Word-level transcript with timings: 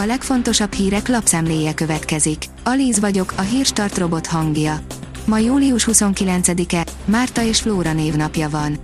A 0.00 0.06
legfontosabb 0.06 0.72
hírek 0.72 1.08
lapszemléje 1.08 1.74
következik. 1.74 2.44
Alíz 2.64 3.00
vagyok, 3.00 3.32
a 3.36 3.40
hírstart 3.40 3.98
robot 3.98 4.26
hangja. 4.26 4.80
Ma 5.24 5.38
július 5.38 5.88
29-e, 5.90 6.86
Márta 7.04 7.42
és 7.42 7.60
Flóra 7.60 7.92
névnapja 7.92 8.48
van. 8.48 8.78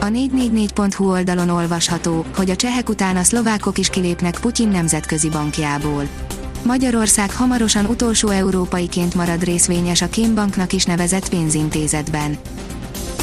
A 0.00 0.04
444.hu 0.04 1.10
oldalon 1.10 1.48
olvasható, 1.48 2.24
hogy 2.36 2.50
a 2.50 2.56
csehek 2.56 2.88
után 2.88 3.16
a 3.16 3.22
szlovákok 3.22 3.78
is 3.78 3.88
kilépnek 3.88 4.38
Putyin 4.40 4.68
nemzetközi 4.68 5.28
bankjából. 5.28 6.08
Magyarország 6.62 7.32
hamarosan 7.32 7.84
utolsó 7.84 8.28
európaiként 8.28 9.14
marad 9.14 9.44
részvényes 9.44 10.02
a 10.02 10.08
Kémbanknak 10.08 10.72
is 10.72 10.84
nevezett 10.84 11.28
pénzintézetben. 11.28 12.36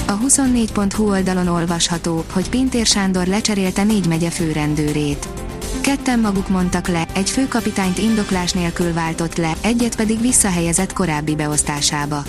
A 0.08 0.18
24.hu 0.18 1.10
oldalon 1.10 1.48
olvasható, 1.48 2.24
hogy 2.32 2.50
Pintér 2.50 2.86
Sándor 2.86 3.28
lecserélte 3.28 3.84
négy 3.84 4.08
megye 4.08 4.30
főrendőrét. 4.30 5.43
Ketten 5.82 6.20
maguk 6.20 6.50
mondtak 6.50 6.88
le, 6.88 7.08
egy 7.14 7.30
főkapitányt 7.30 7.98
indoklás 7.98 8.52
nélkül 8.52 8.94
váltott 8.94 9.38
le, 9.38 9.54
egyet 9.62 9.96
pedig 9.96 10.22
visszahelyezett 10.22 10.94
korábbi 10.94 11.36
beosztásába. 11.36 12.24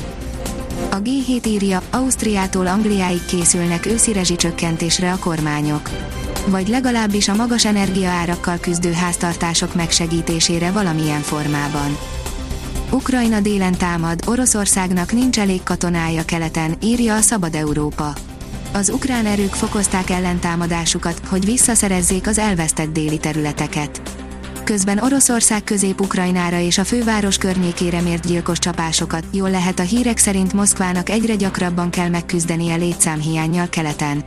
A 0.90 1.02
G7 1.02 1.46
írja, 1.46 1.82
Ausztriától 1.90 2.66
Angliáig 2.66 3.24
készülnek 3.24 3.86
őszi 3.86 4.12
rezsicsökkentésre 4.12 5.12
a 5.12 5.18
kormányok. 5.18 5.90
Vagy 6.46 6.68
legalábbis 6.68 7.28
a 7.28 7.34
magas 7.34 7.64
energiaárakkal 7.64 8.58
küzdő 8.58 8.92
háztartások 8.92 9.74
megsegítésére 9.74 10.70
valamilyen 10.70 11.20
formában. 11.20 11.98
Ukrajna 12.90 13.40
délen 13.40 13.78
támad, 13.78 14.20
Oroszországnak 14.26 15.12
nincs 15.12 15.38
elég 15.38 15.62
katonája 15.62 16.24
keleten, 16.24 16.76
írja 16.82 17.14
a 17.14 17.20
Szabad 17.20 17.54
Európa. 17.54 18.12
Az 18.76 18.88
ukrán 18.88 19.26
erők 19.26 19.52
fokozták 19.52 20.10
ellentámadásukat, 20.10 21.20
hogy 21.28 21.44
visszaszerezzék 21.44 22.26
az 22.26 22.38
elvesztett 22.38 22.92
déli 22.92 23.18
területeket. 23.18 24.02
Közben 24.64 24.98
Oroszország 24.98 25.64
közép-ukrajnára 25.64 26.58
és 26.58 26.78
a 26.78 26.84
főváros 26.84 27.38
környékére 27.38 28.00
mért 28.00 28.26
gyilkos 28.26 28.58
csapásokat, 28.58 29.24
jól 29.32 29.50
lehet 29.50 29.78
a 29.78 29.82
hírek 29.82 30.18
szerint 30.18 30.52
Moszkvának 30.52 31.08
egyre 31.08 31.34
gyakrabban 31.34 31.90
kell 31.90 32.08
megküzdenie 32.08 32.74
létszámhiányjal 32.74 33.68
keleten. 33.68 34.24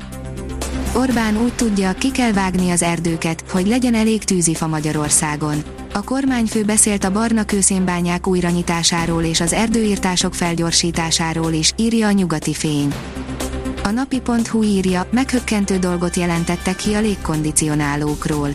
Orbán 0.95 1.37
úgy 1.37 1.53
tudja, 1.53 1.93
ki 1.93 2.11
kell 2.11 2.31
vágni 2.31 2.69
az 2.69 2.83
erdőket, 2.83 3.43
hogy 3.51 3.67
legyen 3.67 3.93
elég 3.93 4.23
tűzifa 4.23 4.67
Magyarországon. 4.67 5.63
A 5.93 6.03
kormányfő 6.03 6.63
beszélt 6.63 7.03
a 7.03 7.11
barna 7.11 7.43
kőszénbányák 7.43 8.27
újranyitásáról 8.27 9.23
és 9.23 9.39
az 9.39 9.53
erdőírtások 9.53 10.33
felgyorsításáról 10.33 11.53
is, 11.53 11.73
írja 11.75 12.07
a 12.07 12.11
nyugati 12.11 12.53
fény. 12.53 12.93
A 13.87 13.91
napi.hu 13.91 14.63
írja, 14.63 15.07
meghökkentő 15.11 15.77
dolgot 15.77 16.15
jelentettek 16.15 16.75
ki 16.75 16.93
a 16.93 16.99
légkondicionálókról. 16.99 18.49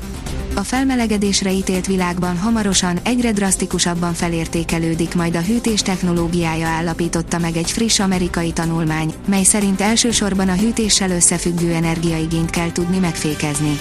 A 0.54 0.60
felmelegedésre 0.60 1.52
ítélt 1.52 1.86
világban 1.86 2.38
hamarosan 2.38 2.98
egyre 3.02 3.32
drasztikusabban 3.32 4.12
felértékelődik 4.12 5.14
majd 5.14 5.36
a 5.36 5.40
hűtés 5.40 5.82
technológiája 5.82 6.66
állapította 6.66 7.38
meg 7.38 7.56
egy 7.56 7.70
friss 7.70 7.98
amerikai 7.98 8.52
tanulmány, 8.52 9.14
mely 9.26 9.42
szerint 9.42 9.80
elsősorban 9.80 10.48
a 10.48 10.56
hűtéssel 10.56 11.10
összefüggő 11.10 11.72
energiaigényt 11.72 12.50
kell 12.50 12.72
tudni 12.72 12.98
megfékezni. 12.98 13.78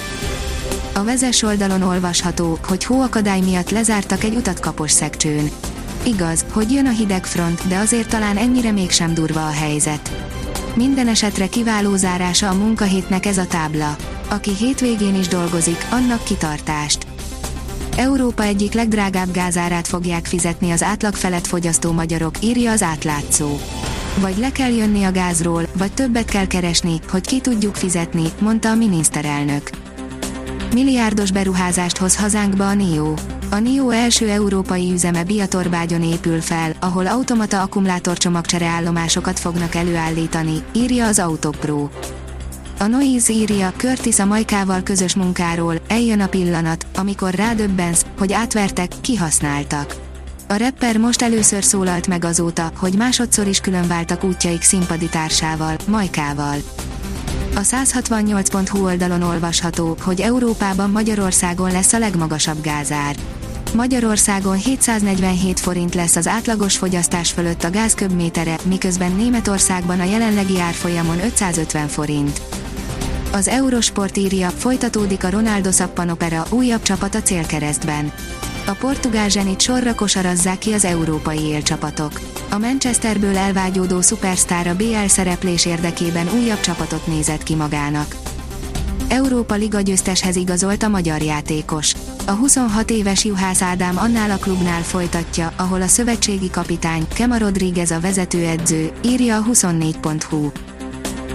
A 0.94 1.04
vezes 1.04 1.42
oldalon 1.42 1.82
olvasható, 1.82 2.58
hogy 2.68 2.84
hóakadály 2.84 3.42
miatt 3.42 3.70
lezártak 3.70 4.24
egy 4.24 4.36
utat 4.36 4.60
kapos 4.60 4.92
szekcsőn. 4.92 5.52
Igaz, 6.04 6.46
hogy 6.52 6.72
jön 6.72 6.86
a 6.86 6.92
hideg 6.92 7.26
front, 7.26 7.68
de 7.68 7.78
azért 7.78 8.10
talán 8.10 8.38
ennyire 8.38 8.72
mégsem 8.72 9.14
durva 9.14 9.46
a 9.46 9.52
helyzet. 9.52 10.12
Minden 10.76 11.08
esetre 11.08 11.48
kiváló 11.48 11.96
zárása 11.96 12.50
a 12.50 12.54
munkahétnek 12.54 13.26
ez 13.26 13.38
a 13.38 13.48
tábla. 13.48 13.96
Aki 14.30 14.56
hétvégén 14.56 15.16
is 15.16 15.28
dolgozik, 15.28 15.88
annak 15.92 16.24
kitartást. 16.24 17.08
Európa 17.98 18.44
egyik 18.44 18.74
legdrágább 18.74 19.32
gázárát 19.32 19.88
fogják 19.88 20.26
fizetni 20.26 20.72
az 20.72 20.84
átlag 20.84 21.14
felett 21.14 21.48
fogyasztó 21.48 21.92
magyarok, 21.92 22.36
írja 22.44 22.72
az 22.72 22.82
átlátszó. 22.82 23.58
Vagy 24.20 24.38
le 24.38 24.52
kell 24.52 24.72
jönni 24.72 25.04
a 25.04 25.12
gázról, 25.12 25.68
vagy 25.78 25.92
többet 25.92 26.30
kell 26.30 26.48
keresni, 26.48 27.00
hogy 27.10 27.28
ki 27.28 27.40
tudjuk 27.40 27.76
fizetni, 27.76 28.24
mondta 28.40 28.70
a 28.70 28.76
miniszterelnök. 28.76 29.81
Milliárdos 30.74 31.32
beruházást 31.32 31.98
hoz 31.98 32.16
hazánkba 32.16 32.68
a 32.68 32.74
NIO. 32.74 33.14
A 33.50 33.60
NIO 33.60 33.90
első 33.90 34.30
európai 34.30 34.92
üzeme 34.92 35.24
Biatorbágyon 35.24 36.04
épül 36.04 36.42
fel, 36.42 36.74
ahol 36.80 37.08
automata 37.08 37.62
akkumulátorcsomagcsere 37.62 38.66
állomásokat 38.66 39.40
fognak 39.40 39.76
előállítani, 39.76 40.64
írja 40.74 41.08
az 41.08 41.20
Autopro. 41.20 41.90
A 42.80 42.86
Noise 42.86 43.34
írja, 43.34 43.74
Curtis 43.78 44.20
a 44.20 44.26
Majkával 44.26 44.84
közös 44.84 45.16
munkáról, 45.16 45.76
eljön 45.88 46.20
a 46.20 46.28
pillanat, 46.28 46.86
amikor 46.96 47.34
rádöbbensz, 47.34 48.06
hogy 48.18 48.34
átvertek, 48.34 48.92
kihasználtak. 49.02 49.96
A 50.48 50.58
rapper 50.58 50.98
most 50.98 51.22
először 51.22 51.64
szólalt 51.64 52.08
meg 52.08 52.26
azóta, 52.26 52.72
hogy 52.78 52.94
másodszor 52.94 53.48
is 53.48 53.60
különváltak 53.60 54.24
útjaik 54.24 54.62
színpadi 54.62 55.10
társával, 55.10 55.76
Majkával. 55.88 56.58
A 57.56 57.60
168.hu 57.60 58.84
oldalon 58.84 59.22
olvasható, 59.22 59.98
hogy 60.02 60.22
Európában 60.22 60.90
Magyarországon 60.90 61.72
lesz 61.72 61.94
a 61.94 62.00
legmagasabb 62.00 62.62
gázár. 62.62 63.16
Magyarországon 63.74 64.56
747 64.56 65.60
forint 65.60 65.94
lesz 65.94 66.16
az 66.16 66.28
átlagos 66.28 66.78
fogyasztás 66.78 67.32
fölött 67.32 67.64
a 67.64 67.70
gáz 67.70 67.94
köbmétere, 67.94 68.56
miközben 68.66 69.12
Németországban 69.12 70.00
a 70.00 70.04
jelenlegi 70.04 70.60
árfolyamon 70.60 71.20
550 71.20 71.88
forint. 71.88 72.42
Az 73.32 73.48
Eurosport 73.48 74.18
írja, 74.18 74.50
folytatódik 74.50 75.24
a 75.24 75.30
Ronaldo 75.30 75.72
szappanopera, 75.72 76.44
újabb 76.50 76.82
csapat 76.82 77.16
a 77.16 77.22
célkeresztben. 77.22 78.12
A 78.66 78.72
portugál 78.80 79.30
zsenit 79.30 79.62
sorra 79.62 79.96
kosarazzák 79.96 80.58
ki 80.58 80.74
az 80.74 80.86
európai 80.86 81.40
élcsapatok. 81.40 82.20
A 82.50 82.58
Manchesterből 82.58 83.38
elvágyódó 83.38 84.02
szupersztár 84.02 84.68
a 84.68 84.76
BL 84.76 85.08
szereplés 85.08 85.66
érdekében 85.66 86.28
újabb 86.42 86.60
csapatot 86.60 87.08
nézett 87.08 87.44
ki 87.44 87.56
magának. 87.56 88.16
Európa 89.08 89.56
Liga 89.56 89.82
győzteshez 89.82 90.36
igazolt 90.36 90.84
a 90.84 90.88
magyar 90.88 91.22
játékos. 91.22 91.94
A 92.26 92.32
26 92.32 92.90
éves 92.92 93.26
Juhász 93.26 93.62
Ádám 93.62 93.98
annál 93.98 94.32
a 94.32 94.38
klubnál 94.38 94.82
folytatja, 94.82 95.54
ahol 95.58 95.82
a 95.82 95.88
szövetségi 95.88 96.50
kapitány, 96.50 97.08
Kema 97.14 97.38
Rodríguez 97.38 97.92
a 97.92 98.00
vezetőedző, 98.00 98.92
írja 99.04 99.38
a 99.38 99.44
24.hu. 99.52 100.50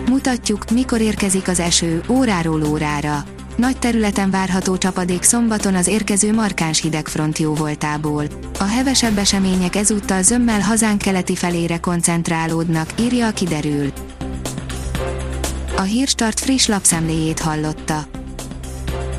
Mutatjuk, 0.08 0.70
mikor 0.70 1.00
érkezik 1.00 1.48
az 1.48 1.60
eső, 1.60 2.02
óráról 2.08 2.64
órára. 2.64 3.24
Nagy 3.56 3.78
területen 3.78 4.30
várható 4.30 4.76
csapadék 4.76 5.22
szombaton 5.22 5.74
az 5.74 5.86
érkező 5.86 6.32
markáns 6.32 6.80
hidegfront 6.80 7.38
jó 7.38 7.54
voltából. 7.54 8.24
A 8.58 8.64
hevesebb 8.64 9.18
események 9.18 9.76
ezúttal 9.76 10.22
zömmel 10.22 10.60
hazánk 10.60 11.02
keleti 11.02 11.36
felére 11.36 11.78
koncentrálódnak, 11.78 12.88
írja 13.00 13.26
a 13.26 13.30
kiderül. 13.30 13.92
A 15.76 15.82
Hírstart 15.82 16.40
friss 16.40 16.66
lapszemléjét 16.66 17.40
hallotta. 17.40 18.06